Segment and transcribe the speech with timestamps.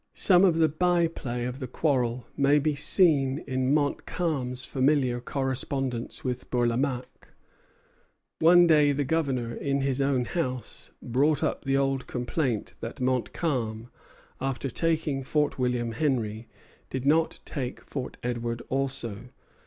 [0.15, 6.49] Some of the byplay of the quarrel may be seen in Montcalm's familiar correspondence with
[6.49, 7.27] Bourlamaque.
[8.39, 13.91] One day the Governor, in his own house, brought up the old complaint that Montcalm,
[14.39, 16.47] after taking Fort William Henry,
[16.89, 19.29] did not take Fort Edward also.